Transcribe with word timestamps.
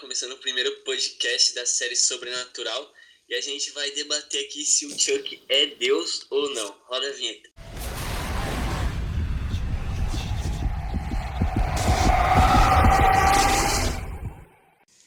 começando 0.00 0.32
o 0.32 0.38
primeiro 0.38 0.74
podcast 0.76 1.54
da 1.54 1.66
série 1.66 1.94
Sobrenatural 1.94 2.90
e 3.28 3.34
a 3.34 3.40
gente 3.42 3.70
vai 3.72 3.90
debater 3.90 4.46
aqui 4.46 4.64
se 4.64 4.86
o 4.86 4.98
Chuck 4.98 5.42
é 5.46 5.66
Deus 5.66 6.26
ou 6.30 6.48
não. 6.54 6.74
Roda 6.86 7.06
a 7.06 7.12
vinheta. 7.12 7.50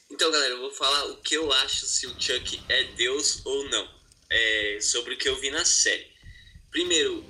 Então, 0.08 0.30
galera, 0.30 0.54
eu 0.54 0.60
vou 0.60 0.70
falar 0.70 1.06
o 1.06 1.16
que 1.16 1.34
eu 1.34 1.52
acho 1.52 1.86
se 1.86 2.06
o 2.06 2.10
Chuck 2.10 2.62
é 2.68 2.84
Deus 2.92 3.44
ou 3.44 3.68
não. 3.70 3.92
É, 4.30 4.78
sobre 4.80 5.14
o 5.14 5.18
que 5.18 5.28
eu 5.28 5.34
vi 5.40 5.50
na 5.50 5.64
série. 5.64 6.06
Primeiro, 6.70 7.24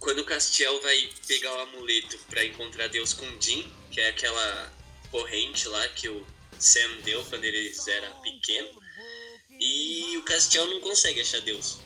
quando 0.00 0.20
o 0.20 0.24
Castiel 0.24 0.80
vai 0.80 1.10
pegar 1.28 1.54
o 1.56 1.60
amuleto 1.60 2.18
para 2.30 2.42
encontrar 2.42 2.88
Deus 2.88 3.12
com 3.12 3.26
Jim, 3.38 3.70
que 3.90 4.00
é 4.00 4.08
aquela 4.08 4.72
corrente 5.10 5.68
lá 5.68 5.86
que 5.88 6.08
o 6.08 6.26
Sam 6.62 7.00
deu 7.04 7.24
quando 7.24 7.44
eles 7.44 7.86
eram 7.88 8.20
pequenos, 8.20 8.76
e 9.58 10.16
o 10.16 10.22
Castiel 10.22 10.66
não 10.66 10.80
consegue 10.80 11.20
achar 11.20 11.40
Deus. 11.40 11.78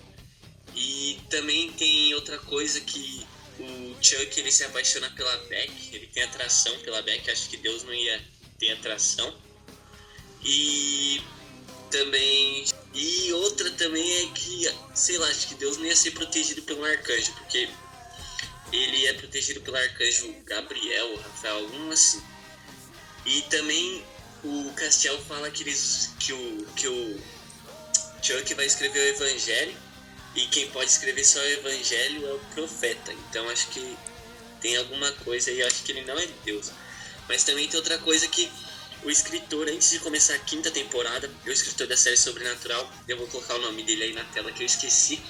E 0.74 1.18
também 1.30 1.72
tem 1.72 2.14
outra 2.14 2.38
coisa 2.38 2.80
que 2.80 3.26
o 3.58 3.96
Chuck 4.02 4.38
ele 4.38 4.52
se 4.52 4.64
apaixona 4.64 5.10
pela 5.10 5.34
Beck, 5.48 5.94
ele 5.94 6.06
tem 6.08 6.22
atração 6.22 6.78
pela 6.80 7.00
Beck, 7.00 7.30
acho 7.30 7.48
que 7.48 7.56
Deus 7.56 7.82
não 7.84 7.94
ia 7.94 8.22
ter 8.58 8.72
atração. 8.72 9.34
E 10.44 11.22
também 11.90 12.66
e 12.92 13.32
outra 13.32 13.70
também 13.72 14.10
é 14.10 14.26
que, 14.32 14.70
sei 14.94 15.18
lá, 15.18 15.28
acho 15.28 15.48
que 15.48 15.54
Deus 15.54 15.76
não 15.76 15.86
ia 15.86 15.96
ser 15.96 16.12
protegido 16.12 16.62
pelo 16.62 16.84
arcanjo, 16.84 17.32
porque 17.34 17.68
ele 18.72 19.06
é 19.06 19.12
protegido 19.14 19.60
pelo 19.60 19.76
arcanjo 19.76 20.34
Gabriel, 20.44 21.16
Rafael, 21.16 21.56
algum 21.56 21.90
assim. 21.90 22.22
E 23.24 23.42
também 23.42 24.04
o 24.46 24.72
Castiel 24.74 25.20
fala 25.22 25.50
que, 25.50 25.62
eles, 25.62 26.10
que, 26.18 26.32
o, 26.32 26.66
que 26.76 26.88
o 26.88 27.20
Chuck 28.22 28.54
vai 28.54 28.66
escrever 28.66 29.00
o 29.00 29.08
Evangelho 29.16 29.76
e 30.34 30.46
quem 30.46 30.70
pode 30.70 30.90
escrever 30.90 31.24
só 31.24 31.40
o 31.40 31.44
Evangelho 31.44 32.26
é 32.26 32.32
o 32.32 32.38
profeta. 32.54 33.12
Então 33.12 33.48
acho 33.48 33.68
que 33.68 33.96
tem 34.60 34.76
alguma 34.76 35.10
coisa 35.12 35.50
aí, 35.50 35.62
acho 35.62 35.82
que 35.82 35.92
ele 35.92 36.04
não 36.04 36.18
é 36.18 36.26
Deus. 36.44 36.70
Mas 37.28 37.44
também 37.44 37.66
tem 37.68 37.76
outra 37.76 37.98
coisa 37.98 38.26
que 38.28 38.50
o 39.02 39.10
escritor, 39.10 39.68
antes 39.68 39.90
de 39.90 39.98
começar 39.98 40.34
a 40.34 40.38
quinta 40.38 40.70
temporada, 40.70 41.30
o 41.46 41.50
escritor 41.50 41.86
da 41.86 41.96
série 41.96 42.16
Sobrenatural, 42.16 42.90
eu 43.08 43.16
vou 43.16 43.26
colocar 43.28 43.54
o 43.54 43.60
nome 43.60 43.82
dele 43.82 44.04
aí 44.04 44.12
na 44.12 44.24
tela 44.24 44.52
que 44.52 44.62
eu 44.62 44.66
esqueci, 44.66 45.20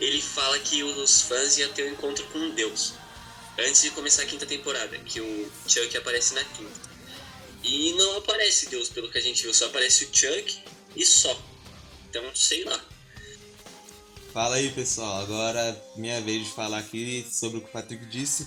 ele 0.00 0.20
fala 0.20 0.58
que 0.58 0.82
os 0.82 1.22
fãs 1.22 1.56
iam 1.58 1.72
ter 1.72 1.84
um 1.84 1.92
encontro 1.92 2.24
com 2.26 2.50
Deus. 2.50 2.94
Antes 3.58 3.82
de 3.82 3.90
começar 3.90 4.22
a 4.22 4.26
quinta 4.26 4.46
temporada, 4.46 4.98
que 4.98 5.20
o 5.20 5.52
Chuck 5.66 5.96
aparece 5.96 6.34
na 6.34 6.44
quinta. 6.44 6.93
E 7.64 7.92
não 7.94 8.18
aparece 8.18 8.68
Deus, 8.68 8.90
pelo 8.90 9.10
que 9.10 9.18
a 9.18 9.22
gente 9.22 9.42
viu, 9.42 9.54
só 9.54 9.66
aparece 9.66 10.04
o 10.04 10.08
Chuck 10.12 10.62
e 10.94 11.04
só. 11.04 11.36
Então, 12.08 12.22
sei 12.34 12.64
lá. 12.64 12.78
Fala 14.32 14.56
aí, 14.56 14.70
pessoal. 14.70 15.22
Agora 15.22 15.82
minha 15.96 16.20
vez 16.20 16.44
de 16.44 16.52
falar 16.52 16.78
aqui 16.78 17.26
sobre 17.30 17.58
o 17.58 17.60
que 17.62 17.68
o 17.68 17.72
Patrick 17.72 18.04
disse. 18.06 18.46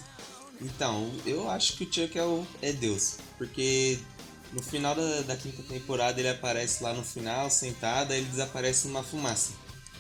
Então, 0.62 1.12
eu 1.26 1.50
acho 1.50 1.78
que 1.78 1.84
o 1.84 1.94
Chuck 1.94 2.18
é, 2.18 2.24
o, 2.24 2.46
é 2.62 2.72
Deus, 2.72 3.18
porque 3.38 4.00
no 4.54 4.62
final 4.62 4.96
da, 4.96 5.22
da 5.22 5.36
quinta 5.36 5.62
temporada 5.64 6.20
ele 6.20 6.30
aparece 6.30 6.84
lá 6.84 6.94
no 6.94 7.04
final, 7.04 7.50
sentado, 7.50 8.12
aí 8.12 8.20
ele 8.20 8.30
desaparece 8.30 8.88
numa 8.88 9.04
fumaça. 9.04 9.52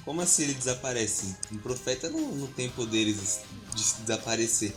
Como 0.03 0.21
assim 0.21 0.43
ele 0.43 0.53
desaparece? 0.53 1.35
Um 1.51 1.57
profeta 1.57 2.09
não, 2.09 2.31
não 2.31 2.47
tem 2.47 2.69
poderes 2.69 3.41
de 3.75 3.83
desaparecer. 4.03 4.73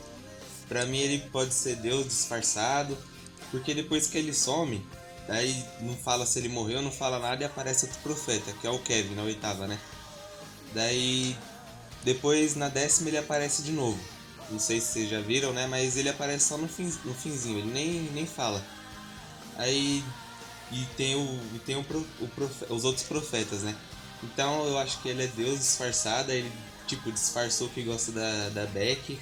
Para 0.68 0.84
mim 0.86 0.98
ele 0.98 1.18
pode 1.30 1.55
ser 1.55 1.77
Deus 1.77 2.06
disfarçado, 2.06 2.96
porque 3.51 3.75
depois 3.75 4.06
que 4.06 4.19
ele 4.19 4.33
some, 4.33 4.84
aí 5.29 5.65
não 5.81 5.97
fala 5.97 6.27
se 6.27 6.39
ele 6.39 6.48
morreu, 6.48 6.83
não 6.83 6.93
fala 6.93 7.19
nada 7.19 7.43
e 7.43 7.47
aparece 7.47 7.87
outro 7.87 8.01
profeta, 8.01 8.53
que 8.61 8.67
é 8.67 8.70
o 8.70 8.79
Kevin, 8.79 9.15
na 9.15 9.23
oitava, 9.23 9.67
né? 9.67 9.79
Daí 10.75 11.37
depois 12.05 12.55
na 12.57 12.69
décima 12.69 13.08
ele 13.08 13.19
aparece 13.19 13.63
de 13.63 13.73
novo. 13.73 13.98
Não 14.51 14.58
sei 14.58 14.80
se 14.80 14.92
vocês 14.92 15.11
já 15.11 15.20
viram, 15.20 15.52
né? 15.52 15.67
Mas 15.67 15.97
ele 15.97 16.08
aparece 16.08 16.48
só 16.48 16.58
no, 16.58 16.69
fim, 16.69 16.92
no 17.05 17.14
finzinho, 17.14 17.58
ele 17.58 17.70
nem, 17.73 18.02
nem 18.13 18.27
fala. 18.27 18.64
Aí 19.57 20.03
e 20.73 20.85
tem 20.97 21.17
o 21.17 21.41
e 21.55 21.58
tem 21.58 21.77
o, 21.77 21.80
o 21.80 22.29
profe, 22.29 22.64
os 22.69 22.85
outros 22.85 23.05
profetas, 23.07 23.63
né? 23.63 23.74
Então 24.23 24.67
eu 24.67 24.79
acho 24.79 25.01
que 25.03 25.08
ele 25.08 25.24
é 25.24 25.27
Deus 25.27 25.58
disfarçado, 25.58 26.30
ele 26.30 26.51
tipo 26.86 27.11
disfarçou 27.13 27.69
que 27.69 27.83
gosta 27.83 28.13
da, 28.13 28.48
da 28.51 28.67
Beck 28.67 29.19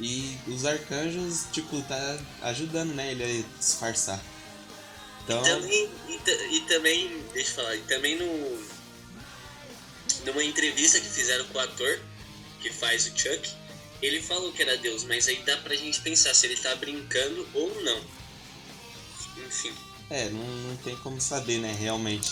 e 0.00 0.36
os 0.46 0.64
arcanjos 0.64 1.46
tipo 1.52 1.82
tá 1.82 2.18
ajudando, 2.42 2.94
né, 2.94 3.12
ele 3.12 3.24
a 3.24 3.58
disfarçar. 3.58 4.20
Então... 5.24 5.40
E 5.42 5.48
também, 5.48 5.90
e, 6.08 6.56
e, 6.56 6.60
também, 6.62 7.22
deixa 7.32 7.50
eu 7.50 7.54
falar, 7.56 7.76
e 7.76 7.80
também 7.82 8.16
no 8.16 8.78
numa 10.24 10.42
entrevista 10.42 11.00
que 11.00 11.08
fizeram 11.08 11.44
com 11.46 11.58
o 11.58 11.60
ator 11.60 12.00
que 12.60 12.72
faz 12.72 13.06
o 13.06 13.16
Chuck, 13.16 13.50
ele 14.02 14.20
falou 14.20 14.52
que 14.52 14.62
era 14.62 14.76
Deus, 14.76 15.04
mas 15.04 15.28
aí 15.28 15.42
dá 15.44 15.56
pra 15.58 15.74
gente 15.74 16.00
pensar 16.00 16.34
se 16.34 16.46
ele 16.46 16.56
tá 16.56 16.74
brincando 16.76 17.46
ou 17.54 17.82
não. 17.82 18.00
Enfim. 19.46 19.72
É, 20.10 20.28
não, 20.30 20.44
não 20.44 20.76
tem 20.78 20.96
como 20.98 21.20
saber, 21.20 21.58
né, 21.58 21.74
realmente. 21.78 22.30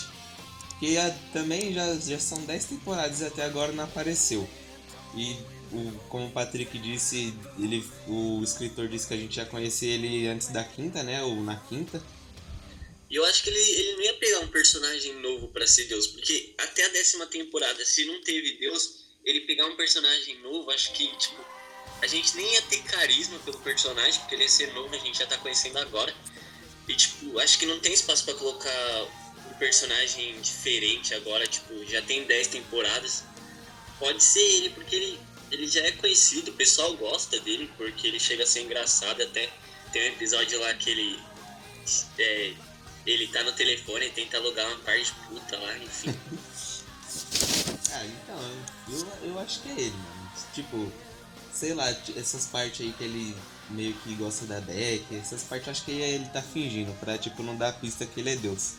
Que 0.79 0.95
também 1.33 1.73
já, 1.73 1.95
já 1.95 2.19
são 2.19 2.39
10 2.43 2.65
temporadas 2.65 3.21
e 3.21 3.25
até 3.25 3.43
agora 3.43 3.71
não 3.71 3.83
apareceu. 3.83 4.47
E 5.15 5.37
o, 5.71 5.99
como 6.09 6.27
o 6.27 6.31
Patrick 6.31 6.77
disse, 6.77 7.33
ele, 7.59 7.83
o 8.07 8.41
escritor 8.43 8.87
disse 8.87 9.07
que 9.07 9.13
a 9.13 9.17
gente 9.17 9.35
já 9.35 9.45
conhecia 9.45 9.93
ele 9.93 10.27
antes 10.27 10.47
da 10.47 10.63
quinta, 10.63 11.03
né? 11.03 11.23
Ou 11.23 11.35
na 11.43 11.55
quinta. 11.55 12.01
E 13.09 13.15
eu 13.15 13.25
acho 13.25 13.43
que 13.43 13.49
ele, 13.49 13.59
ele 13.59 13.93
não 13.93 14.01
ia 14.01 14.13
pegar 14.15 14.39
um 14.39 14.47
personagem 14.47 15.13
novo 15.21 15.47
para 15.47 15.65
ser 15.65 15.85
Deus, 15.85 16.07
porque 16.07 16.53
até 16.57 16.85
a 16.85 16.89
décima 16.89 17.25
temporada, 17.25 17.83
se 17.85 18.05
não 18.05 18.21
teve 18.21 18.57
Deus, 18.59 19.05
ele 19.23 19.41
pegar 19.41 19.65
um 19.65 19.75
personagem 19.75 20.39
novo, 20.39 20.69
acho 20.71 20.91
que, 20.93 21.07
tipo, 21.17 21.43
a 22.01 22.07
gente 22.07 22.35
nem 22.35 22.53
ia 22.53 22.61
ter 22.63 22.81
carisma 22.83 23.39
pelo 23.39 23.59
personagem, 23.59 24.19
porque 24.21 24.35
ele 24.35 24.43
ia 24.43 24.49
ser 24.49 24.73
novo, 24.73 24.93
a 24.93 24.97
gente 24.99 25.19
já 25.19 25.25
tá 25.25 25.37
conhecendo 25.37 25.79
agora. 25.79 26.13
E, 26.87 26.95
tipo, 26.95 27.39
acho 27.39 27.57
que 27.57 27.65
não 27.65 27.79
tem 27.79 27.93
espaço 27.93 28.25
para 28.25 28.33
colocar 28.35 29.03
um 29.51 29.53
personagem 29.57 30.39
diferente 30.41 31.13
agora, 31.13 31.47
tipo, 31.47 31.85
já 31.85 32.01
tem 32.01 32.23
10 32.25 32.47
temporadas. 32.47 33.23
Pode 33.99 34.23
ser 34.23 34.39
ele, 34.39 34.69
porque 34.69 34.95
ele, 34.95 35.19
ele 35.51 35.67
já 35.67 35.81
é 35.81 35.91
conhecido, 35.91 36.51
o 36.51 36.53
pessoal 36.53 36.95
gosta 36.97 37.39
dele, 37.39 37.71
porque 37.77 38.07
ele 38.07 38.19
chega 38.19 38.43
a 38.43 38.47
ser 38.47 38.63
engraçado. 38.63 39.21
Até 39.21 39.49
tem 39.91 40.03
um 40.03 40.13
episódio 40.13 40.59
lá 40.59 40.73
que 40.73 40.89
ele. 40.89 41.19
É, 42.19 42.53
ele 43.05 43.27
tá 43.27 43.43
no 43.43 43.53
telefone 43.53 44.07
e 44.07 44.09
tenta 44.09 44.37
alugar 44.37 44.67
uma 44.67 44.79
parte 44.79 45.05
de 45.05 45.11
puta 45.27 45.57
lá, 45.57 45.77
enfim. 45.77 46.09
ah, 47.93 48.05
então, 48.05 48.61
eu, 48.89 49.29
eu 49.29 49.39
acho 49.39 49.61
que 49.61 49.69
é 49.69 49.79
ele, 49.79 49.91
mano. 49.91 50.31
Tipo, 50.53 50.91
sei 51.53 51.73
lá, 51.73 51.89
essas 52.15 52.47
partes 52.47 52.81
aí 52.81 52.93
que 52.93 53.03
ele 53.03 53.35
meio 53.69 53.93
que 53.95 54.13
gosta 54.15 54.45
da 54.45 54.59
Beck, 54.61 55.03
essas 55.15 55.43
partes 55.43 55.69
acho 55.69 55.85
que 55.85 55.91
ele 55.91 56.25
tá 56.29 56.41
fingindo, 56.41 56.93
pra 56.99 57.17
tipo 57.17 57.43
não 57.43 57.55
dar 57.55 57.73
pista 57.73 58.05
que 58.05 58.19
ele 58.19 58.31
é 58.31 58.35
Deus. 58.35 58.73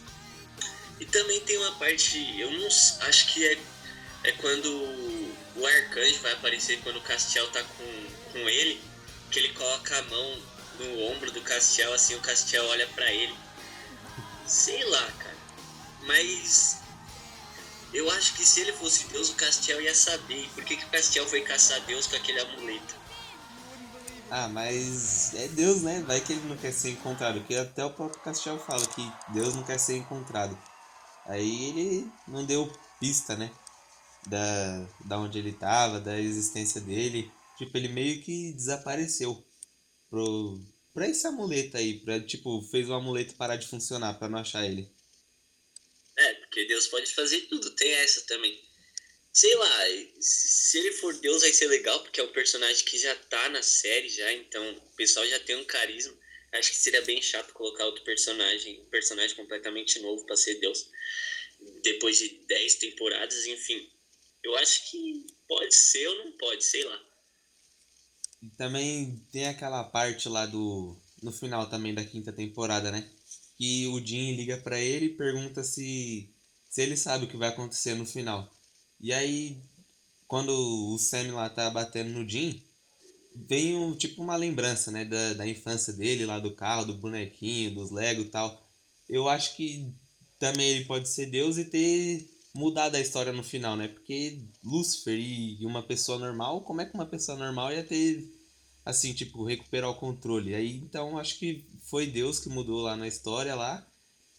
E 1.00 1.06
também 1.06 1.40
tem 1.40 1.56
uma 1.58 1.72
parte, 1.72 2.18
eu 2.38 2.50
não 2.50 2.66
acho 2.66 3.32
que 3.32 3.46
é, 3.46 3.58
é 4.24 4.32
quando 4.32 4.68
o 5.58 5.66
arcanjo 5.66 6.20
vai 6.20 6.32
aparecer 6.32 6.80
quando 6.82 6.96
o 6.96 7.02
Castiel 7.02 7.50
tá 7.50 7.62
com, 7.62 8.32
com 8.32 8.48
ele, 8.48 8.80
que 9.30 9.38
ele 9.38 9.52
coloca 9.54 9.98
a 9.98 10.02
mão 10.02 10.42
no 10.78 11.02
ombro 11.10 11.30
do 11.32 11.42
Castiel, 11.42 11.92
assim 11.92 12.14
o 12.14 12.20
Castiel 12.20 12.64
olha 12.66 12.86
para 12.88 13.12
ele. 13.12 13.34
Sei 14.46 14.84
lá, 14.84 15.12
cara. 15.18 15.36
Mas 16.06 16.78
eu 17.92 18.10
acho 18.12 18.34
que 18.34 18.44
se 18.44 18.60
ele 18.60 18.72
fosse 18.72 19.06
Deus, 19.08 19.30
o 19.30 19.34
Castiel 19.34 19.80
ia 19.80 19.94
saber. 19.94 20.48
Por 20.54 20.64
que, 20.64 20.76
que 20.76 20.84
o 20.84 20.88
Castiel 20.88 21.26
foi 21.26 21.40
caçar 21.40 21.80
Deus 21.82 22.06
com 22.06 22.16
aquele 22.16 22.40
amuleto? 22.40 22.96
Ah, 24.30 24.46
mas 24.46 25.34
é 25.34 25.48
Deus, 25.48 25.82
né? 25.82 26.02
Vai 26.06 26.20
que 26.20 26.34
ele 26.34 26.48
não 26.48 26.56
quer 26.56 26.72
ser 26.72 26.90
encontrado. 26.90 27.40
Porque 27.40 27.56
até 27.56 27.84
o 27.84 27.90
próprio 27.90 28.20
Castiel 28.20 28.58
fala 28.58 28.86
que 28.86 29.12
Deus 29.28 29.54
não 29.54 29.62
quer 29.62 29.78
ser 29.78 29.96
encontrado. 29.96 30.56
Aí 31.26 31.68
ele 31.68 32.12
não 32.26 32.44
deu 32.44 32.70
pista, 33.00 33.36
né? 33.36 33.50
Da, 34.28 34.88
da 35.06 35.18
onde 35.18 35.38
ele 35.38 35.52
tava, 35.52 36.00
da 36.00 36.20
existência 36.20 36.80
dele. 36.80 37.30
Tipo, 37.56 37.76
ele 37.76 37.88
meio 37.88 38.22
que 38.22 38.52
desapareceu 38.52 39.44
pro, 40.08 40.60
pra 40.92 41.08
esse 41.08 41.26
amuleto 41.26 41.76
aí. 41.76 42.00
Pra, 42.00 42.20
tipo, 42.20 42.62
fez 42.70 42.88
o 42.88 42.94
amuleto 42.94 43.34
parar 43.34 43.56
de 43.56 43.68
funcionar 43.68 44.14
pra 44.14 44.28
não 44.28 44.38
achar 44.38 44.64
ele. 44.64 44.90
É, 46.16 46.34
porque 46.34 46.66
Deus 46.66 46.86
pode 46.88 47.12
fazer 47.14 47.42
tudo. 47.42 47.70
Tem 47.70 47.92
essa 47.92 48.20
também 48.26 48.68
sei 49.38 49.54
lá, 49.54 49.86
se 50.20 50.78
ele 50.78 50.92
for 50.94 51.14
Deus 51.14 51.42
vai 51.42 51.52
ser 51.52 51.68
legal, 51.68 52.02
porque 52.02 52.20
é 52.20 52.24
um 52.24 52.32
personagem 52.32 52.84
que 52.84 52.98
já 52.98 53.14
tá 53.14 53.48
na 53.50 53.62
série 53.62 54.08
já, 54.08 54.32
então 54.32 54.68
o 54.72 54.96
pessoal 54.96 55.24
já 55.28 55.38
tem 55.38 55.54
um 55.54 55.64
carisma. 55.64 56.12
Acho 56.54 56.70
que 56.70 56.76
seria 56.76 57.02
bem 57.02 57.22
chato 57.22 57.52
colocar 57.52 57.84
outro 57.84 58.02
personagem, 58.02 58.80
um 58.80 58.86
personagem 58.86 59.36
completamente 59.36 60.00
novo 60.00 60.26
para 60.26 60.36
ser 60.36 60.54
Deus. 60.56 60.90
Depois 61.82 62.18
de 62.18 62.30
10 62.48 62.74
temporadas, 62.76 63.46
enfim. 63.46 63.88
Eu 64.42 64.56
acho 64.56 64.90
que 64.90 65.26
pode 65.46 65.74
ser 65.74 66.06
ou 66.08 66.24
não 66.24 66.32
pode, 66.32 66.64
sei 66.64 66.84
lá. 66.84 67.00
Também 68.56 69.16
tem 69.32 69.46
aquela 69.46 69.84
parte 69.84 70.28
lá 70.28 70.46
do. 70.46 70.96
No 71.22 71.32
final 71.32 71.68
também 71.68 71.92
da 71.92 72.04
quinta 72.04 72.32
temporada, 72.32 72.92
né? 72.92 73.10
que 73.58 73.88
o 73.88 73.98
Jim 74.04 74.36
liga 74.36 74.56
para 74.56 74.78
ele 74.78 75.06
e 75.06 75.16
pergunta 75.16 75.64
se, 75.64 76.32
se 76.70 76.80
ele 76.80 76.96
sabe 76.96 77.24
o 77.24 77.28
que 77.28 77.36
vai 77.36 77.48
acontecer 77.48 77.94
no 77.94 78.06
final. 78.06 78.48
E 79.00 79.12
aí, 79.12 79.60
quando 80.28 80.50
o 80.50 80.96
Sam 80.96 81.34
lá 81.34 81.50
tá 81.50 81.68
batendo 81.68 82.10
no 82.10 82.28
Jim, 82.28 82.62
vem 83.34 83.74
um, 83.76 83.96
tipo 83.96 84.22
uma 84.22 84.36
lembrança, 84.36 84.92
né, 84.92 85.04
da, 85.04 85.34
da 85.34 85.46
infância 85.46 85.92
dele, 85.92 86.24
lá 86.24 86.38
do 86.38 86.54
carro, 86.54 86.86
do 86.86 86.94
bonequinho, 86.94 87.74
dos 87.74 87.90
Lego 87.90 88.22
e 88.22 88.26
tal. 88.26 88.64
Eu 89.08 89.28
acho 89.28 89.56
que 89.56 89.92
também 90.38 90.68
ele 90.68 90.84
pode 90.84 91.08
ser 91.08 91.26
Deus 91.26 91.58
e 91.58 91.64
ter 91.64 92.30
mudado 92.58 92.96
a 92.96 93.00
história 93.00 93.32
no 93.32 93.44
final, 93.44 93.76
né? 93.76 93.86
Porque 93.86 94.40
Lúcifer 94.64 95.16
e 95.16 95.64
uma 95.64 95.80
pessoa 95.80 96.18
normal, 96.18 96.62
como 96.62 96.80
é 96.80 96.84
que 96.84 96.94
uma 96.94 97.06
pessoa 97.06 97.38
normal 97.38 97.72
ia 97.72 97.84
ter 97.84 98.28
assim, 98.84 99.14
tipo, 99.14 99.44
recuperar 99.44 99.88
o 99.88 99.94
controle? 99.94 100.56
Aí 100.56 100.74
então 100.74 101.16
acho 101.16 101.38
que 101.38 101.64
foi 101.88 102.08
Deus 102.08 102.40
que 102.40 102.48
mudou 102.48 102.82
lá 102.82 102.96
na 102.96 103.06
história 103.06 103.54
lá 103.54 103.86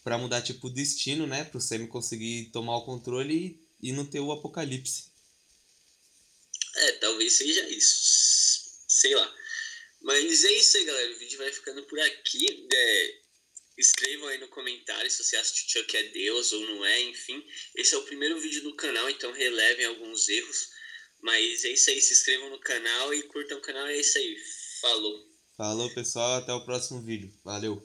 para 0.04 0.18
mudar 0.18 0.42
tipo 0.42 0.66
o 0.66 0.70
destino, 0.70 1.26
né, 1.26 1.44
pro 1.44 1.60
Sam 1.60 1.86
conseguir 1.86 2.50
tomar 2.52 2.76
o 2.76 2.84
controle 2.84 3.58
e, 3.80 3.88
e 3.88 3.92
não 3.92 4.04
ter 4.04 4.20
o 4.20 4.32
apocalipse. 4.32 5.10
É, 6.76 6.92
talvez 6.92 7.32
seja 7.32 7.66
isso. 7.70 8.84
Sei 8.86 9.14
lá. 9.14 9.34
Mas 10.02 10.44
é 10.44 10.52
isso 10.52 10.76
aí, 10.76 10.84
galera. 10.84 11.12
O 11.12 11.18
vídeo 11.18 11.38
vai 11.38 11.52
ficando 11.52 11.82
por 11.84 11.98
aqui. 12.00 12.68
É, 12.72 13.19
Escrevam 13.80 14.28
aí 14.28 14.38
no 14.38 14.48
comentário 14.48 15.10
se 15.10 15.24
você 15.24 15.36
acha 15.36 15.54
que 15.54 15.72
Chuck 15.72 15.96
é 15.96 16.02
Deus 16.10 16.52
ou 16.52 16.60
não 16.66 16.84
é, 16.84 17.00
enfim. 17.00 17.42
Esse 17.74 17.94
é 17.94 17.98
o 17.98 18.04
primeiro 18.04 18.38
vídeo 18.38 18.62
do 18.62 18.76
canal, 18.76 19.08
então 19.08 19.32
relevem 19.32 19.86
alguns 19.86 20.28
erros. 20.28 20.68
Mas 21.22 21.64
é 21.64 21.70
isso 21.70 21.88
aí, 21.88 21.98
se 21.98 22.12
inscrevam 22.12 22.50
no 22.50 22.60
canal 22.60 23.14
e 23.14 23.22
curtam 23.22 23.56
o 23.56 23.62
canal. 23.62 23.86
É 23.86 23.96
isso 23.96 24.18
aí. 24.18 24.36
Falou. 24.82 25.26
Falou, 25.56 25.94
pessoal. 25.94 26.36
Até 26.36 26.52
o 26.52 26.64
próximo 26.64 27.02
vídeo. 27.02 27.32
Valeu. 27.42 27.82